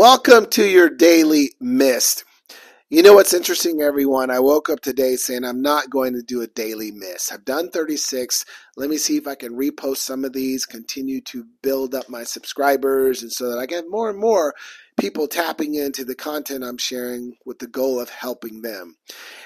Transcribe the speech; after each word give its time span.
Welcome 0.00 0.46
to 0.52 0.66
your 0.66 0.88
daily 0.88 1.50
mist. 1.60 2.24
You 2.88 3.02
know 3.02 3.12
what's 3.12 3.34
interesting, 3.34 3.82
everyone? 3.82 4.30
I 4.30 4.38
woke 4.38 4.70
up 4.70 4.80
today 4.80 5.16
saying 5.16 5.44
I'm 5.44 5.60
not 5.60 5.90
going 5.90 6.14
to 6.14 6.22
do 6.22 6.40
a 6.40 6.46
daily 6.46 6.90
miss. 6.90 7.30
I've 7.30 7.44
done 7.44 7.68
36. 7.68 8.46
Let 8.78 8.88
me 8.88 8.96
see 8.96 9.18
if 9.18 9.26
I 9.26 9.34
can 9.34 9.52
repost 9.52 9.98
some 9.98 10.24
of 10.24 10.32
these, 10.32 10.64
continue 10.64 11.20
to 11.26 11.44
build 11.62 11.94
up 11.94 12.08
my 12.08 12.24
subscribers, 12.24 13.20
and 13.20 13.30
so 13.30 13.50
that 13.50 13.58
I 13.58 13.66
get 13.66 13.90
more 13.90 14.08
and 14.08 14.18
more 14.18 14.54
people 14.98 15.28
tapping 15.28 15.74
into 15.74 16.06
the 16.06 16.14
content 16.14 16.64
I'm 16.64 16.78
sharing 16.78 17.36
with 17.44 17.58
the 17.58 17.66
goal 17.66 18.00
of 18.00 18.08
helping 18.08 18.62
them. 18.62 18.96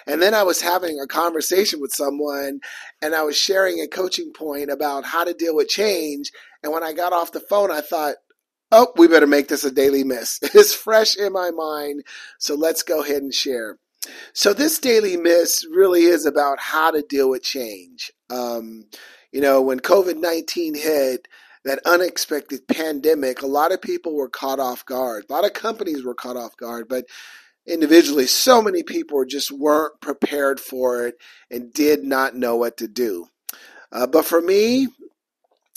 And 0.07 0.23
then 0.23 0.35
I 0.35 0.45
was 0.45 0.61
having 0.61 1.01
a 1.01 1.09
conversation 1.09 1.81
with 1.81 1.93
someone, 1.93 2.61
and 3.03 3.13
I 3.17 3.23
was 3.23 3.37
sharing 3.37 3.81
a 3.81 3.89
coaching 3.89 4.33
point 4.33 4.71
about 4.71 5.05
how 5.05 5.25
to 5.25 5.35
deal 5.35 5.57
with 5.57 5.67
change. 5.67 6.31
And 6.63 6.73
when 6.73 6.85
I 6.85 6.93
got 6.93 7.13
off 7.13 7.33
the 7.33 7.41
phone, 7.41 7.73
I 7.73 7.81
thought, 7.81 8.15
oh, 8.73 8.93
we 8.97 9.09
better 9.09 9.27
make 9.27 9.49
this 9.49 9.65
a 9.65 9.71
daily 9.71 10.05
miss. 10.05 10.41
It's 10.55 10.75
fresh 10.75 11.17
in 11.17 11.33
my 11.33 11.51
mind, 11.51 12.05
so 12.39 12.55
let's 12.55 12.83
go 12.83 13.03
ahead 13.03 13.23
and 13.23 13.35
share. 13.35 13.79
So, 14.33 14.53
this 14.53 14.79
daily 14.79 15.17
miss 15.17 15.67
really 15.71 16.05
is 16.05 16.27
about 16.27 16.61
how 16.61 16.91
to 16.91 17.03
deal 17.03 17.31
with 17.31 17.43
change. 17.43 18.13
Um, 18.31 18.87
you 19.33 19.41
know, 19.41 19.63
when 19.63 19.81
COVID 19.81 20.17
19 20.17 20.75
hit, 20.75 21.29
that 21.65 21.81
unexpected 21.87 22.69
pandemic, 22.69 23.43
a 23.43 23.47
lot 23.47 23.73
of 23.73 23.81
people 23.81 24.15
were 24.15 24.29
caught 24.29 24.61
off 24.61 24.85
guard. 24.85 25.25
A 25.29 25.33
lot 25.33 25.47
of 25.47 25.55
companies 25.55 26.05
were 26.05 26.15
caught 26.15 26.37
off 26.37 26.57
guard, 26.57 26.89
but 26.89 27.07
individually, 27.67 28.27
so 28.27 28.61
many 28.61 28.83
people 28.83 29.25
just 29.25 29.51
weren't 29.51 30.01
prepared 30.01 30.61
for 30.61 31.07
it 31.07 31.17
and 31.51 31.73
did 31.73 32.05
not 32.05 32.37
know 32.37 32.57
what 32.57 32.77
to 32.77 32.89
do. 32.89 33.27
Uh, 33.91 34.07
but 34.07 34.25
for 34.25 34.41
me, 34.41 34.89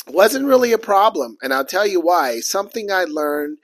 wasn't 0.10 0.46
really 0.46 0.72
a 0.72 0.78
problem. 0.78 1.38
And 1.42 1.54
I'll 1.54 1.66
tell 1.66 1.88
you 1.88 2.02
why. 2.02 2.40
Something 2.40 2.92
I 2.92 3.06
learned 3.06 3.58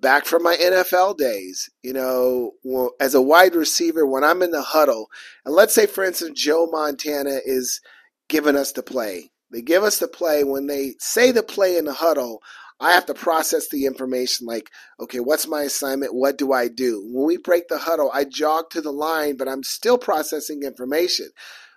back 0.00 0.26
from 0.26 0.42
my 0.42 0.56
NFL 0.56 1.16
days, 1.16 1.70
you 1.82 1.92
know, 1.92 2.52
as 3.00 3.14
a 3.14 3.22
wide 3.22 3.54
receiver, 3.54 4.04
when 4.04 4.24
I'm 4.24 4.42
in 4.42 4.50
the 4.50 4.62
huddle, 4.62 5.08
and 5.44 5.54
let's 5.54 5.74
say, 5.74 5.86
for 5.86 6.04
instance, 6.04 6.38
Joe 6.38 6.68
Montana 6.70 7.38
is 7.44 7.80
giving 8.28 8.56
us 8.56 8.72
the 8.72 8.82
play. 8.82 9.30
They 9.50 9.62
give 9.62 9.84
us 9.84 9.98
the 9.98 10.08
play. 10.08 10.44
When 10.44 10.66
they 10.66 10.94
say 10.98 11.30
the 11.30 11.42
play 11.42 11.76
in 11.76 11.84
the 11.84 11.92
huddle, 11.92 12.42
I 12.80 12.92
have 12.92 13.06
to 13.06 13.14
process 13.14 13.68
the 13.68 13.86
information 13.86 14.46
like, 14.46 14.70
okay, 14.98 15.20
what's 15.20 15.46
my 15.46 15.62
assignment? 15.62 16.14
What 16.14 16.36
do 16.36 16.52
I 16.52 16.66
do? 16.66 17.06
When 17.12 17.26
we 17.26 17.36
break 17.36 17.68
the 17.68 17.78
huddle, 17.78 18.10
I 18.12 18.24
jog 18.24 18.70
to 18.70 18.80
the 18.80 18.90
line, 18.90 19.36
but 19.36 19.46
I'm 19.46 19.62
still 19.62 19.98
processing 19.98 20.62
information 20.64 21.28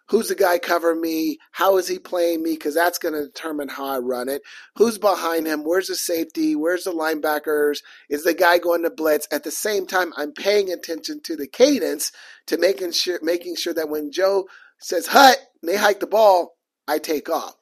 who's 0.08 0.30
the 0.30 0.36
guy 0.36 0.60
covering 0.60 1.02
me? 1.02 1.40
How 1.52 1.78
is 1.78 1.88
he 1.88 2.00
playing 2.00 2.44
me? 2.44 2.54
Because 2.54 2.76
that's 2.76 2.98
going 2.98 3.14
to 3.14 3.26
determine 3.26 3.70
how 3.70 3.86
I 3.86 4.00
run 4.00 4.30
it. 4.30 4.42
Who's 4.76 4.98
behind 4.98 5.48
him? 5.48 5.64
Where's 5.64 5.88
the 5.88 5.96
safety? 5.96 6.56
Where's 6.56 6.84
the 6.84 6.92
linebackers? 6.92 7.80
Is 8.10 8.24
the 8.24 8.34
guy 8.34 8.58
going 8.58 8.84
to 8.84 8.90
blitz? 8.90 9.28
At 9.32 9.44
the 9.44 9.52
same 9.52 9.86
time, 9.86 10.14
I'm 10.18 10.34
paying 10.34 10.72
attention 10.72 11.22
to 11.24 11.36
the 11.36 11.48
cadence 11.48 12.12
to 12.48 12.58
making 12.58 12.92
sure 12.92 13.20
making 13.22 13.56
sure 13.56 13.74
that 13.74 13.90
when 13.90 14.12
Joe 14.12 14.48
says 14.80 15.08
hut 15.08 15.38
and 15.62 15.70
they 15.70 15.78
hike 15.78 16.00
the 16.00 16.08
ball, 16.08 16.58
I 16.88 17.00
take 17.00 17.30
off. 17.30 17.56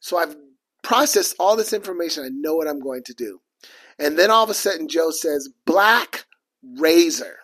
So 0.00 0.18
I've 0.18 0.36
processed 0.82 1.34
all 1.38 1.56
this 1.56 1.72
information. 1.72 2.24
I 2.24 2.28
know 2.30 2.54
what 2.54 2.68
I'm 2.68 2.80
going 2.80 3.02
to 3.04 3.14
do. 3.14 3.40
And 3.98 4.18
then 4.18 4.30
all 4.30 4.44
of 4.44 4.50
a 4.50 4.54
sudden, 4.54 4.88
Joe 4.88 5.10
says, 5.10 5.48
Black 5.64 6.26
Razor. 6.62 7.38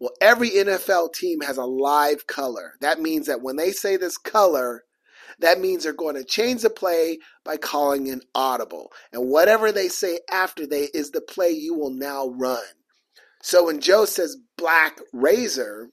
Well, 0.00 0.12
every 0.20 0.50
NFL 0.50 1.14
team 1.14 1.40
has 1.42 1.56
a 1.56 1.64
live 1.64 2.26
color. 2.26 2.74
That 2.80 3.00
means 3.00 3.26
that 3.26 3.42
when 3.42 3.56
they 3.56 3.70
say 3.70 3.96
this 3.96 4.16
color, 4.18 4.84
that 5.38 5.60
means 5.60 5.84
they're 5.84 5.92
going 5.92 6.16
to 6.16 6.24
change 6.24 6.62
the 6.62 6.70
play 6.70 7.18
by 7.44 7.56
calling 7.56 8.10
an 8.10 8.20
audible. 8.34 8.92
And 9.12 9.28
whatever 9.28 9.72
they 9.72 9.88
say 9.88 10.20
after 10.30 10.66
they 10.66 10.88
is 10.94 11.10
the 11.10 11.20
play 11.20 11.50
you 11.50 11.74
will 11.74 11.90
now 11.90 12.28
run. 12.28 12.62
So 13.42 13.66
when 13.66 13.80
Joe 13.80 14.04
says 14.04 14.36
black 14.56 14.98
razor, 15.12 15.90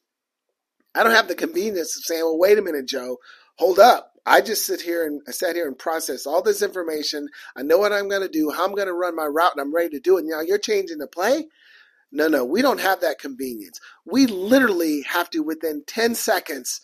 I 0.95 1.03
don't 1.03 1.13
have 1.13 1.27
the 1.27 1.35
convenience 1.35 1.95
of 1.97 2.03
saying, 2.03 2.23
well, 2.23 2.38
wait 2.38 2.57
a 2.57 2.61
minute, 2.61 2.88
Joe, 2.88 3.17
hold 3.57 3.79
up. 3.79 4.12
I 4.25 4.41
just 4.41 4.66
sit 4.66 4.81
here 4.81 5.06
and 5.06 5.22
I 5.28 5.31
sat 5.31 5.56
here 5.56 5.68
and 5.68 5.78
process 5.78 6.28
all 6.28 6.44
this 6.44 6.62
information. 6.62 7.28
I 7.56 7.63
know 7.63 7.78
what 7.78 7.91
I'm 7.91 8.07
going 8.07 8.22
to 8.22 8.29
do, 8.29 8.51
how 8.51 8.66
I'm 8.66 8.75
going 8.75 8.88
to 8.88 8.94
run 8.94 9.16
my 9.16 9.25
route, 9.25 9.53
and 9.56 9.62
I'm 9.62 9.73
ready 9.73 9.89
to 9.89 10.00
do 10.00 10.18
it. 10.18 10.25
Now 10.25 10.41
you're 10.41 10.59
changing 10.59 11.00
the 11.00 11.07
play. 11.07 11.45
No, 12.11 12.27
no, 12.27 12.45
we 12.45 12.61
don't 12.61 12.81
have 12.81 13.01
that 13.01 13.19
convenience. 13.19 13.79
We 14.05 14.27
literally 14.27 15.03
have 15.03 15.29
to, 15.31 15.41
within 15.41 15.83
10 15.88 16.16
seconds, 16.16 16.81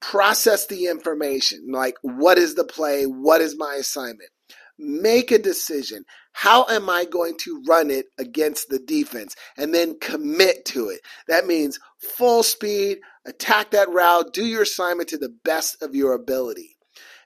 process 0.00 0.66
the 0.66 0.86
information 0.86 1.66
like, 1.70 1.96
what 2.02 2.38
is 2.38 2.54
the 2.54 2.64
play? 2.64 3.04
What 3.04 3.40
is 3.40 3.56
my 3.58 3.76
assignment? 3.78 4.30
Make 4.78 5.30
a 5.30 5.38
decision. 5.38 6.04
How 6.32 6.66
am 6.66 6.88
I 6.88 7.04
going 7.04 7.36
to 7.40 7.62
run 7.68 7.90
it 7.90 8.06
against 8.18 8.68
the 8.68 8.78
defense? 8.78 9.36
And 9.58 9.74
then 9.74 9.98
commit 10.00 10.64
to 10.66 10.88
it. 10.88 11.00
That 11.28 11.46
means 11.46 11.78
full 11.98 12.42
speed, 12.42 12.98
attack 13.26 13.72
that 13.72 13.90
route, 13.90 14.32
do 14.32 14.44
your 14.46 14.62
assignment 14.62 15.10
to 15.10 15.18
the 15.18 15.34
best 15.44 15.82
of 15.82 15.94
your 15.94 16.14
ability. 16.14 16.76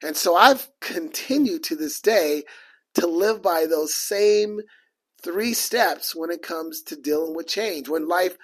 And 0.02 0.16
so 0.16 0.36
I've 0.36 0.68
continued 0.80 1.64
to 1.64 1.76
this 1.76 2.00
day 2.00 2.44
to 2.94 3.06
live 3.06 3.42
by 3.42 3.66
those 3.66 3.94
same 3.94 4.60
three 5.24 5.54
steps 5.54 6.14
when 6.14 6.30
it 6.30 6.42
comes 6.42 6.82
to 6.82 6.96
dealing 6.96 7.34
with 7.34 7.48
change. 7.48 7.88
When 7.88 8.06
life 8.06 8.36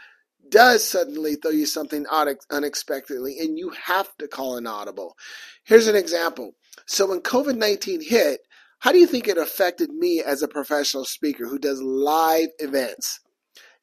does 0.49 0.83
suddenly 0.83 1.37
throw 1.37 1.51
you 1.51 1.67
something 1.67 2.07
unexpectedly 2.51 3.39
and 3.39 3.59
you 3.59 3.71
have 3.71 4.09
to 4.19 4.27
call 4.27 4.57
an 4.57 4.67
audible. 4.67 5.17
Here's 5.65 5.87
an 5.87 5.97
example. 5.97 6.55
So 6.87 7.07
when 7.07 7.21
COVID 7.21 7.57
19 7.57 8.03
hit, 8.03 8.41
how 8.81 8.93
do 8.93 8.99
you 8.99 9.07
think 9.07 9.29
it 9.29 9.39
affected 9.39 9.91
me 9.91 10.23
as 10.25 10.43
a 10.43 10.49
professional 10.49 11.05
speaker 11.05 11.47
who 11.47 11.59
does 11.59 11.83
live 11.83 12.49
events? 12.59 13.21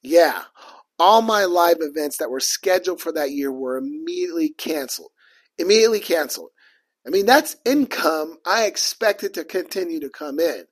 Yeah, 0.01 0.43
all 0.99 1.21
my 1.21 1.45
live 1.45 1.77
events 1.79 2.17
that 2.17 2.31
were 2.31 2.39
scheduled 2.39 2.99
for 2.99 3.11
that 3.11 3.31
year 3.31 3.51
were 3.51 3.77
immediately 3.77 4.49
canceled. 4.49 5.11
Immediately 5.59 5.99
canceled. 5.99 6.49
I 7.05 7.09
mean, 7.09 7.25
that's 7.25 7.55
income 7.63 8.37
I 8.45 8.65
expected 8.65 9.33
to 9.35 9.43
continue 9.43 9.99
to 10.01 10.09
come 10.09 10.39
in. 10.39 10.65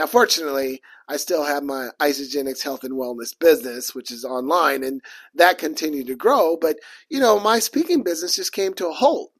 Now, 0.00 0.06
fortunately, 0.06 0.80
I 1.08 1.18
still 1.18 1.44
have 1.44 1.62
my 1.62 1.90
Isagenix 2.00 2.62
health 2.62 2.84
and 2.84 2.94
wellness 2.94 3.38
business, 3.38 3.94
which 3.94 4.10
is 4.10 4.24
online, 4.24 4.82
and 4.82 5.02
that 5.34 5.58
continued 5.58 6.06
to 6.06 6.16
grow. 6.16 6.56
But, 6.58 6.78
you 7.10 7.20
know, 7.20 7.38
my 7.38 7.58
speaking 7.58 8.02
business 8.02 8.34
just 8.34 8.54
came 8.54 8.72
to 8.74 8.88
a 8.88 8.94
halt. 8.94 9.30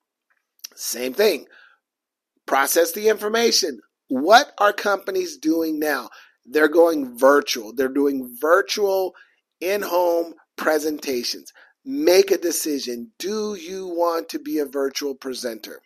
Same 0.75 1.15
thing. 1.15 1.47
Process 2.45 2.93
the 2.93 3.09
information. 3.09 3.81
What 4.09 4.53
are 4.59 4.75
companies 4.75 5.39
doing 5.39 5.79
now? 5.79 6.11
They're 6.45 6.69
going 6.69 7.17
virtual. 7.17 7.73
They're 7.73 7.89
doing 7.89 8.37
virtual 8.39 9.15
in 9.63 9.81
home 9.81 10.35
presentations. 10.59 11.55
Make 11.87 12.31
a 12.31 12.37
decision. 12.37 13.13
Do 13.19 13.55
you 13.55 13.87
want 13.87 14.29
to 14.29 14.39
be 14.39 14.59
a 14.59 14.67
virtual 14.67 15.15
presenter? 15.15 15.81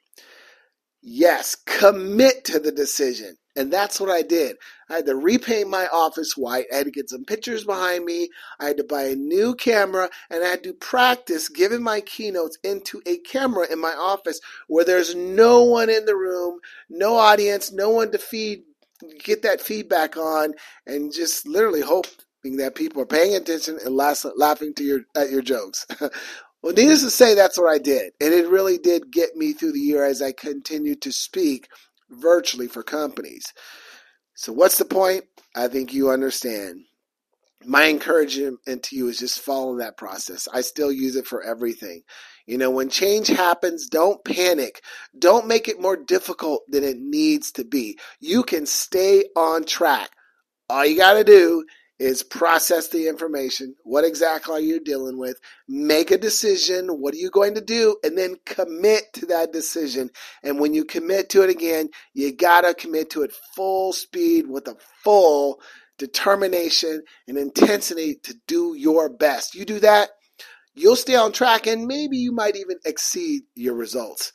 Yes, 1.01 1.55
commit 1.55 2.45
to 2.47 2.59
the 2.59 2.73
decision. 2.73 3.37
And 3.57 3.73
that's 3.73 4.01
what 4.01 4.11
I 4.11 4.23
did. 4.23 4.57
I 4.91 4.97
had 4.97 5.07
to 5.07 5.17
repaint 5.17 5.69
my 5.69 5.87
office 5.89 6.37
white. 6.37 6.67
I 6.73 6.79
had 6.79 6.87
to 6.87 6.91
get 6.93 7.11
some 7.11 7.25
pictures 7.25 7.65
behind 7.65 8.05
me. 8.05 8.31
I 8.61 8.67
had 8.67 8.79
to 8.79 8.85
buy 8.85 9.05
a 9.05 9.15
new 9.17 9.55
camera 9.55 10.11
and 10.31 10.43
I 10.45 10.49
had 10.49 10.65
to 10.65 10.73
practice 10.75 11.49
giving 11.49 11.83
my 11.83 12.01
keynotes 12.01 12.59
into 12.65 13.03
a 13.07 13.19
camera 13.19 13.67
in 13.71 13.81
my 13.81 13.93
office 13.95 14.41
where 14.69 14.85
there's 14.85 15.15
no 15.15 15.65
one 15.65 15.91
in 15.91 16.07
the 16.07 16.17
room, 16.17 16.61
no 16.89 17.17
audience, 17.17 17.73
no 17.73 17.91
one 17.91 18.11
to 18.13 18.19
feed, 18.19 18.63
get 19.23 19.43
that 19.43 19.61
feedback 19.61 20.17
on, 20.17 20.55
and 20.87 21.13
just 21.13 21.47
literally 21.47 21.83
hoping 21.83 22.59
that 22.59 22.75
people 22.75 23.03
are 23.03 23.07
paying 23.07 23.35
attention 23.37 23.79
and 23.85 23.97
laughing 24.37 24.75
to 24.75 24.85
your 24.85 25.01
at 25.17 25.31
your 25.31 25.43
jokes. 25.43 25.87
Well, 26.63 26.75
needless 26.75 27.03
to 27.03 27.11
say, 27.11 27.35
that's 27.35 27.59
what 27.59 27.73
I 27.73 27.79
did. 27.79 28.15
And 28.21 28.35
it 28.35 28.49
really 28.49 28.79
did 28.79 29.13
get 29.13 29.37
me 29.37 29.53
through 29.53 29.73
the 29.73 29.81
year 29.81 30.05
as 30.05 30.23
I 30.23 30.33
continued 30.33 31.03
to 31.03 31.13
speak 31.13 31.69
virtually 32.11 32.69
for 32.69 32.83
companies. 32.83 33.45
So, 34.35 34.53
what's 34.53 34.79
the 34.79 34.85
point? 34.85 35.25
I 35.57 35.69
think 35.69 35.93
you 35.93 36.11
understand. 36.11 36.81
My 37.67 37.89
encouragement 37.89 38.61
to 38.67 38.97
you 38.97 39.09
is 39.09 39.19
just 39.19 39.41
follow 39.41 39.79
that 39.79 39.97
process. 39.97 40.47
I 40.53 40.61
still 40.61 40.93
use 40.93 41.17
it 41.17 41.27
for 41.27 41.43
everything. 41.43 42.03
You 42.47 42.59
know, 42.59 42.71
when 42.71 42.91
change 42.91 43.29
happens, 43.29 43.89
don't 43.89 44.23
panic. 44.23 44.83
Don't 45.19 45.47
make 45.47 45.67
it 45.67 45.81
more 45.81 45.97
difficult 45.97 46.62
than 46.69 46.85
it 46.85 46.99
needs 46.99 47.53
to 47.53 47.65
be. 47.65 47.99
You 48.21 48.43
can 48.43 48.67
stay 48.67 49.25
on 49.35 49.65
track. 49.65 50.11
All 50.69 50.85
you 50.85 50.97
got 50.97 51.15
to 51.15 51.25
do 51.25 51.65
is 51.99 52.23
process 52.23 52.88
the 52.88 53.08
information. 53.08 53.75
What 53.85 54.05
exactly 54.05 54.55
are 54.55 54.61
you 54.61 54.81
dealing 54.81 55.19
with? 55.19 55.38
Make 55.69 56.11
a 56.11 56.19
decision. 56.19 56.88
What 56.88 57.14
are 57.14 57.19
you 57.19 57.31
going 57.31 57.55
to 57.55 57.61
do? 57.61 57.96
And 58.02 58.19
then 58.19 58.37
commit 58.44 59.12
to 59.14 59.26
that 59.26 59.52
decision. 59.52 60.11
And 60.43 60.58
when 60.58 60.75
you 60.75 60.85
commit 60.85 61.29
to 61.31 61.43
it 61.43 61.50
again, 61.50 61.91
you 62.12 62.35
gotta 62.35 62.75
commit 62.75 63.11
to 63.11 63.23
it 63.23 63.32
full 63.55 63.93
speed 63.93 64.46
with 64.49 64.67
a 64.67 64.76
full 65.05 65.61
determination 65.99 67.02
and 67.29 67.38
intensity 67.38 68.17
to 68.25 68.35
do 68.49 68.75
your 68.76 69.08
best. 69.08 69.55
You 69.55 69.64
do 69.64 69.79
that, 69.81 70.11
you'll 70.75 70.97
stay 70.97 71.14
on 71.14 71.32
track 71.32 71.67
and 71.67 71.87
maybe 71.87 72.17
you 72.17 72.32
might 72.32 72.56
even 72.56 72.79
exceed 72.85 73.43
your 73.55 73.75
results. 73.75 74.32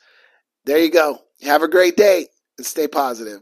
There 0.66 0.78
you 0.78 0.90
go. 0.92 1.20
Have 1.42 1.64
a 1.64 1.68
great 1.68 1.98
day 1.98 2.28
and 2.58 2.66
stay 2.66 2.88
positive. 2.88 3.40